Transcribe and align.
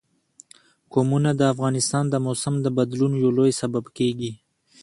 قومونه 0.93 1.29
د 1.35 1.41
افغانستان 1.53 2.03
د 2.09 2.15
موسم 2.25 2.53
د 2.61 2.67
بدلون 2.77 3.11
یو 3.23 3.29
لوی 3.37 3.51
سبب 3.61 3.85
کېږي. 3.97 4.31